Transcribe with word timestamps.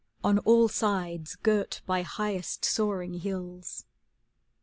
On 0.23 0.39
all 0.39 0.67
sides 0.67 1.35
girt 1.35 1.81
by 1.85 2.01
highest 2.01 2.65
soaring 2.65 3.13
hills. 3.19 3.85